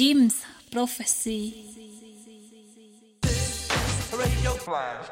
[0.00, 1.52] Jim's Prophecy.
[4.10, 5.06] Radio Flash.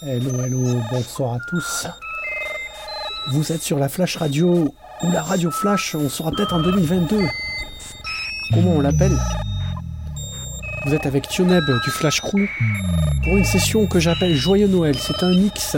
[0.00, 1.88] Hello, hello, bonsoir à tous.
[3.32, 4.72] Vous êtes sur la Flash Radio
[5.02, 7.18] ou la Radio Flash, on sera peut-être en 2022.
[8.54, 9.18] Comment on l'appelle?
[10.86, 12.46] Vous êtes avec Tioneb du Flash Crew
[13.24, 14.94] pour une session que j'appelle Joyeux Noël.
[14.96, 15.76] C'est un mix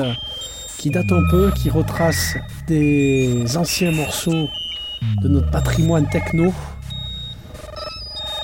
[0.77, 4.51] qui date un peu, qui retrace des anciens morceaux
[5.23, 6.52] de notre patrimoine techno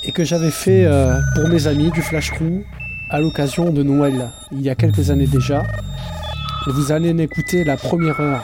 [0.01, 2.63] et que j'avais fait euh, pour mes amis du Flash Crew
[3.11, 5.61] à l'occasion de Noël, il y a quelques années déjà.
[6.67, 8.43] Et vous allez en écouter la première heure.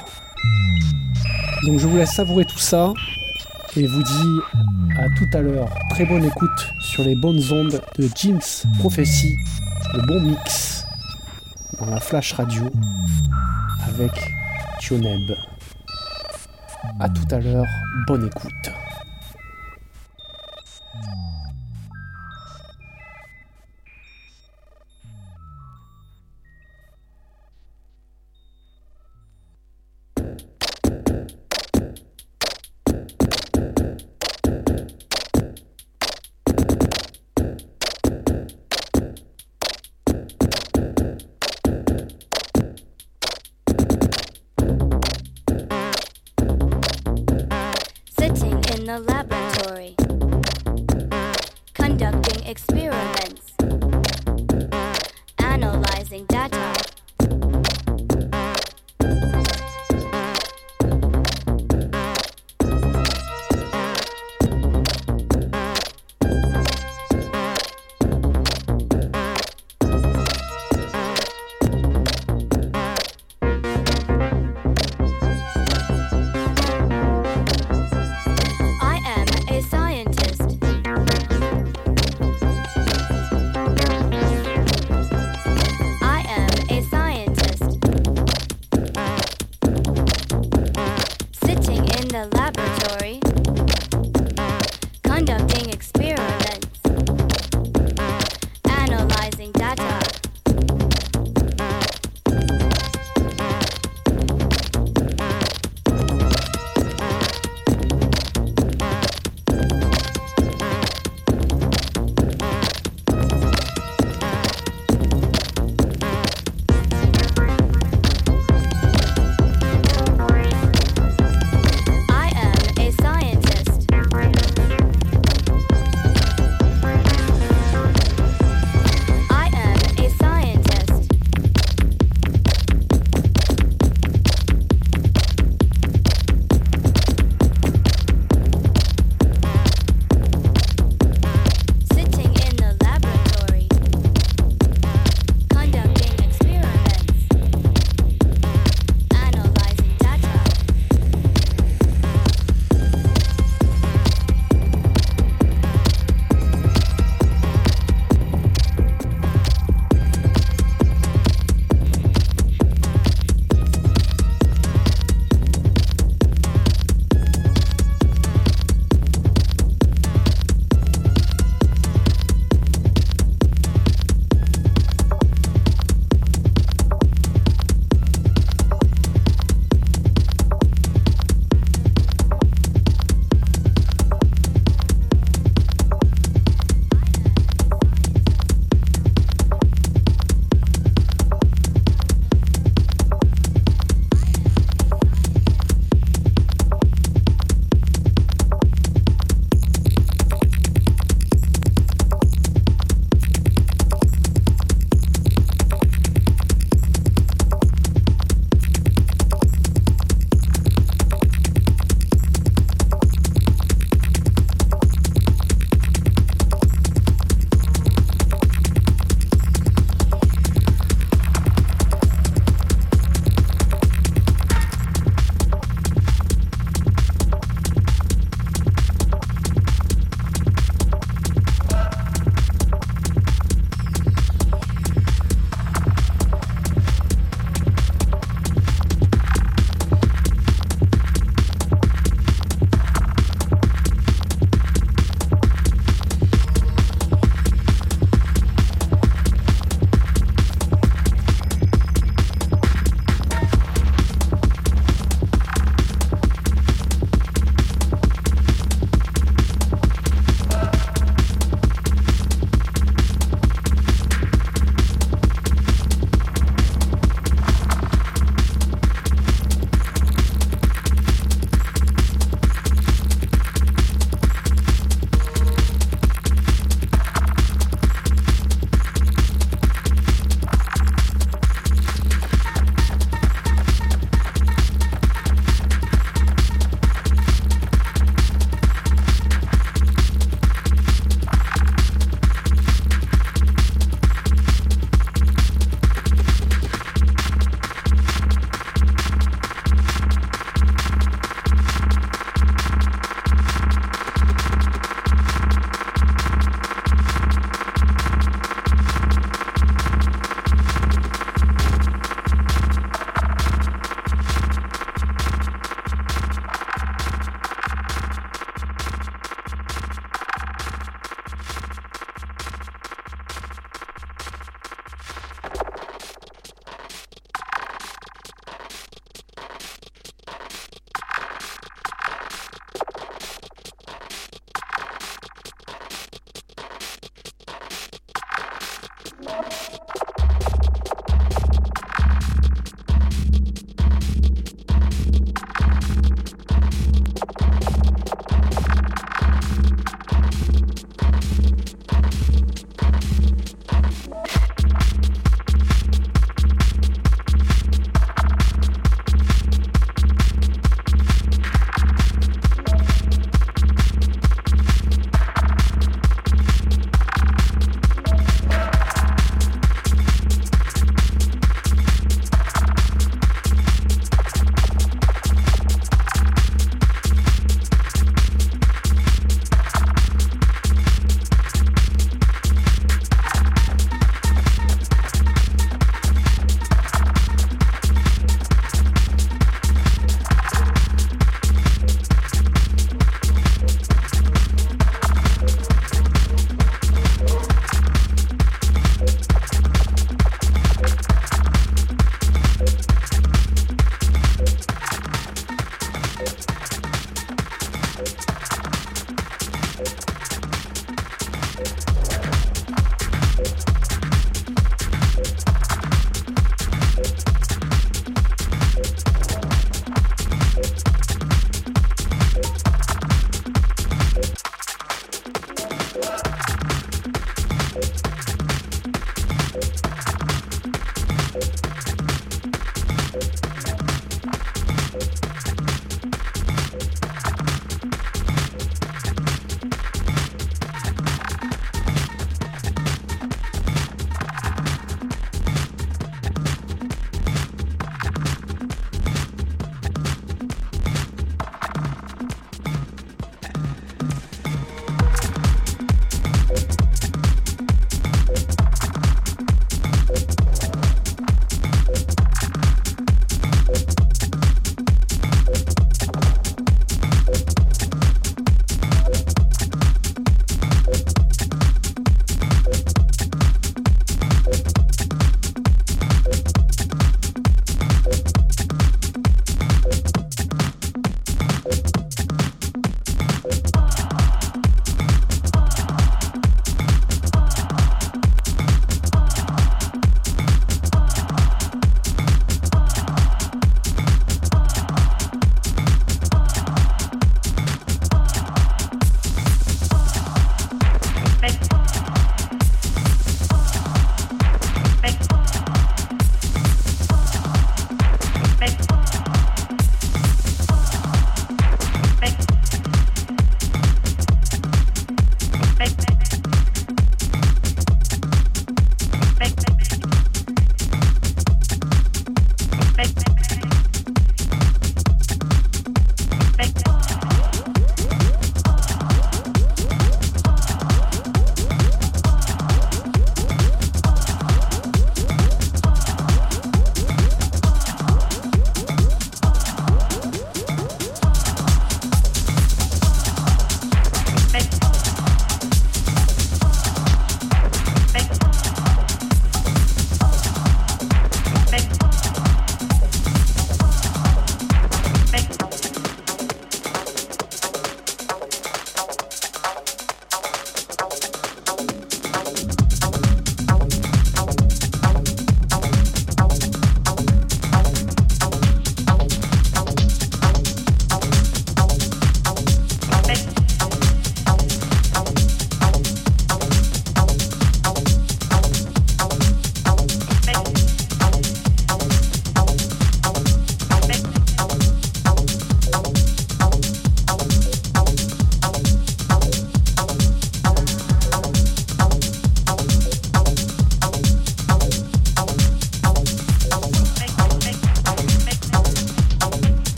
[1.65, 2.93] Donc je vous laisse savourer tout ça
[3.75, 4.39] et vous dis
[4.99, 5.69] à tout à l'heure.
[5.91, 9.35] Très bonne écoute sur les bonnes ondes de Jim's Prophecy,
[9.93, 10.85] le bon mix
[11.77, 12.63] dans la Flash Radio
[13.89, 14.11] avec
[14.79, 15.33] Tioneb.
[16.97, 17.65] À tout à l'heure,
[18.07, 18.80] bonne écoute.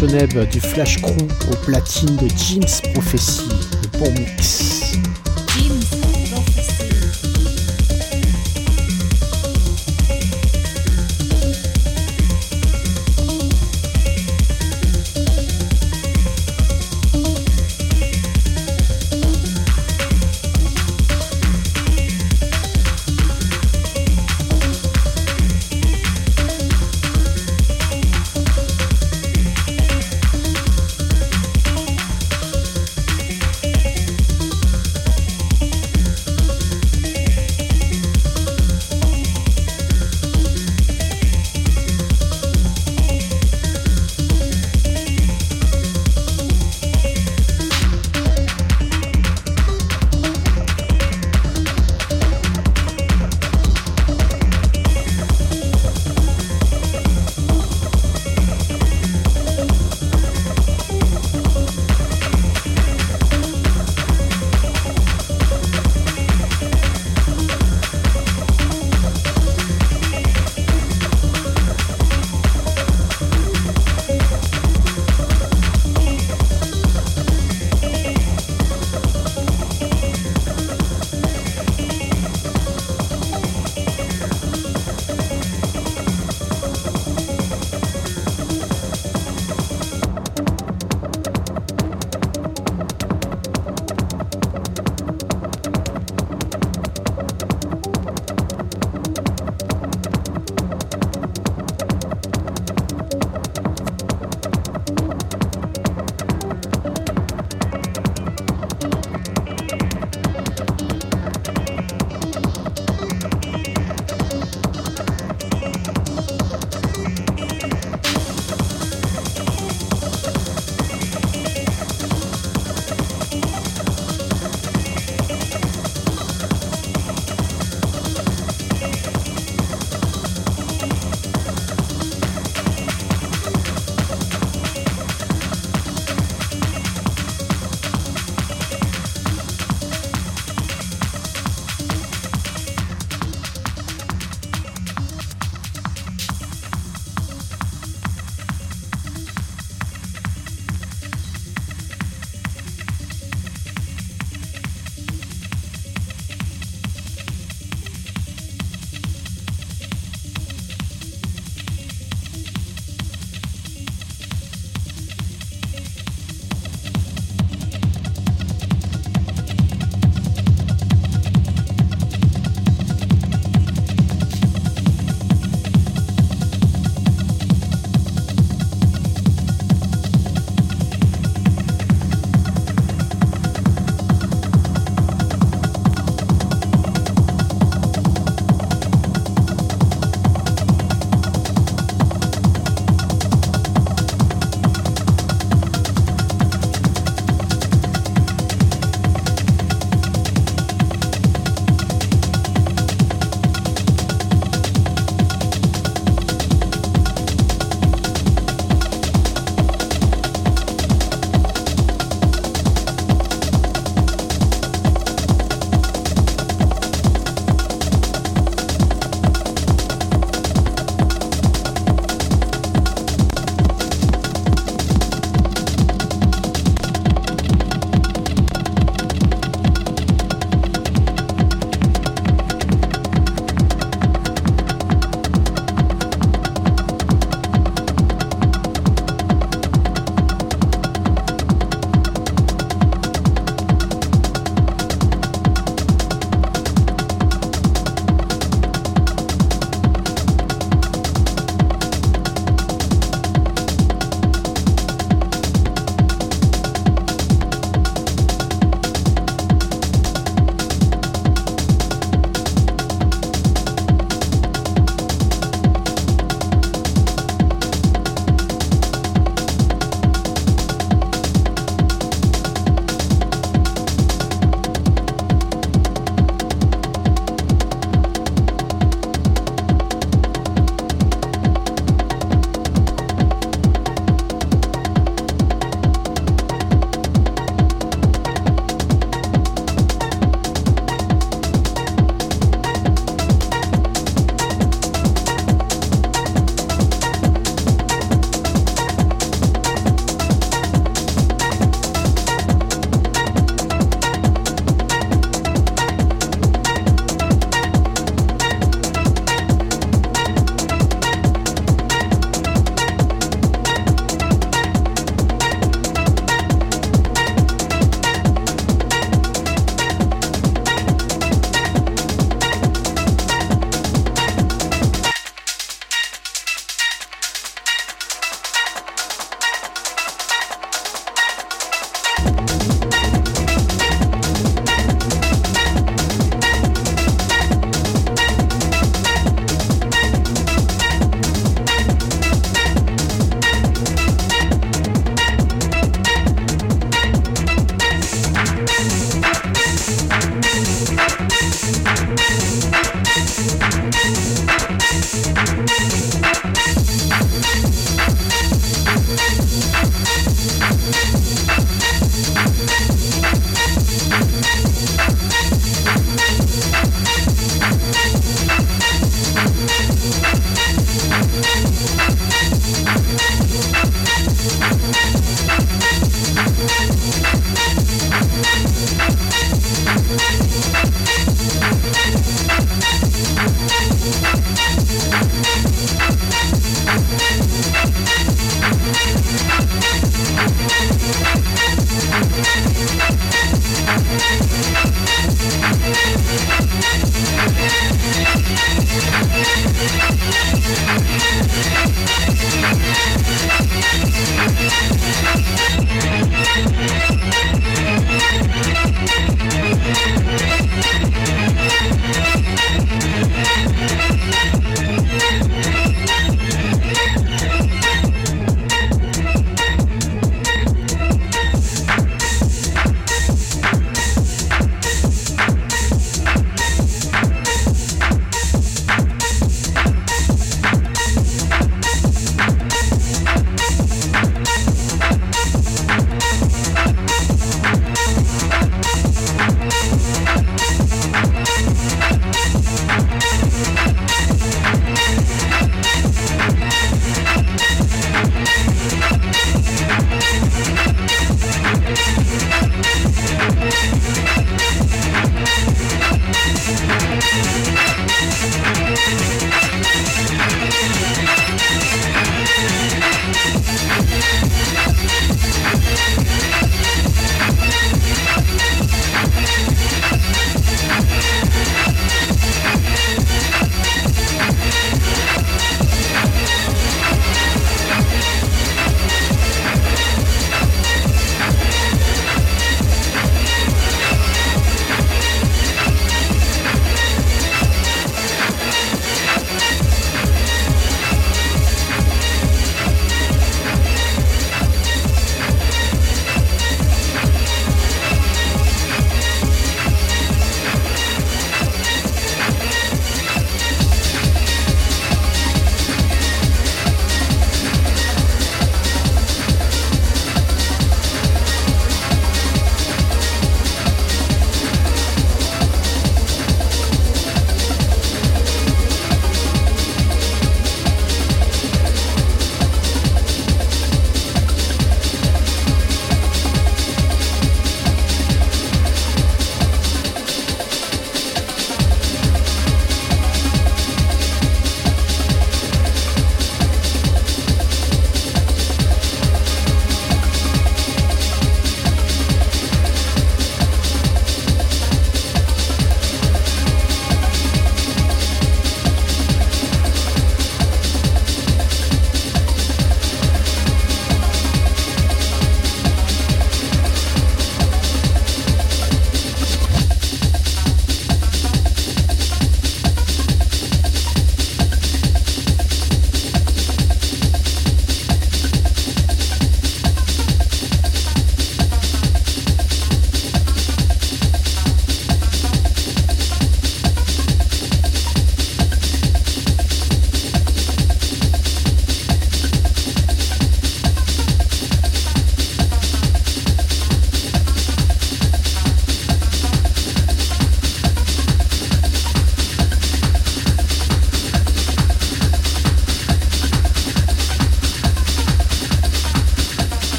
[0.00, 1.10] Du Flash Crew
[1.50, 3.42] au platine de James Prophecy,
[3.82, 4.77] le bon mix.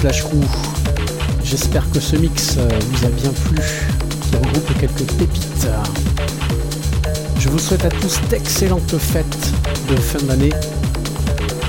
[0.00, 0.40] Flash Crew.
[1.44, 3.58] J'espère que ce mix euh, vous a bien plu,
[4.22, 5.68] qui regroupe quelques pépites.
[7.38, 9.52] Je vous souhaite à tous d'excellentes fêtes
[9.90, 10.54] de fin d'année,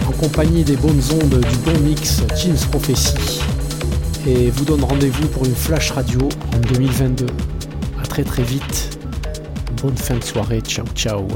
[0.07, 3.41] en compagnie des bonnes ondes du bon mix James Prophecy,
[4.25, 7.25] et vous donne rendez-vous pour une flash radio en 2022.
[8.01, 8.97] A très très vite.
[9.84, 11.27] Bonne fin de soirée, ciao ciao.